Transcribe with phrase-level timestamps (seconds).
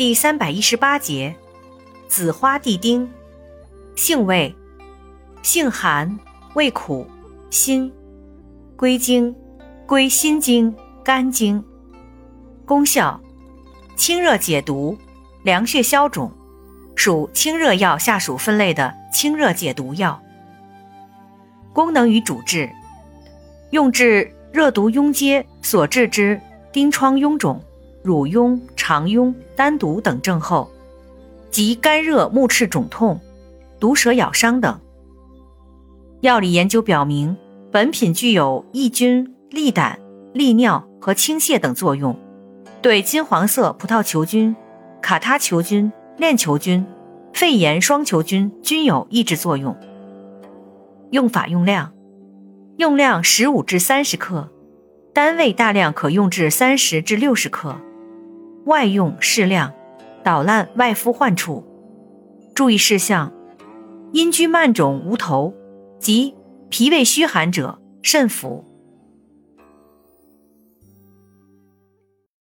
[0.00, 1.36] 第三百一十八节，
[2.08, 3.06] 紫花地丁，
[3.94, 4.56] 性味，
[5.42, 6.18] 性寒，
[6.54, 7.06] 味苦，
[7.50, 7.92] 辛，
[8.76, 9.36] 归经，
[9.86, 10.74] 归心经、
[11.04, 11.62] 肝经。
[12.64, 13.20] 功效，
[13.94, 14.96] 清热解毒，
[15.42, 16.32] 凉血消肿，
[16.96, 20.18] 属清热药下属分类的清热解毒药。
[21.74, 22.70] 功能与主治，
[23.68, 26.40] 用治热毒壅结所致之
[26.72, 27.62] 疔疮臃肿。
[28.02, 30.70] 乳痈、肠痈、丹毒等症候，
[31.50, 33.20] 及肝热目赤肿痛、
[33.78, 34.80] 毒蛇咬伤等。
[36.20, 37.36] 药理研究表明，
[37.70, 39.98] 本品具有抑菌、利胆、
[40.32, 42.18] 利尿和清泻等作用，
[42.82, 44.54] 对金黄色葡萄球菌、
[45.02, 46.86] 卡他球菌、链球菌、
[47.32, 49.76] 肺炎双球菌均有抑制作用。
[51.10, 51.92] 用法用量：
[52.76, 54.48] 用量十五至三十克，
[55.12, 57.76] 单位大量可用至三十至六十克。
[58.64, 59.72] 外用适量，
[60.22, 61.64] 捣烂外敷患处。
[62.54, 63.32] 注意事项：
[64.12, 65.54] 阴居慢肿无头
[65.98, 66.34] 及
[66.68, 68.64] 脾胃虚寒者慎服。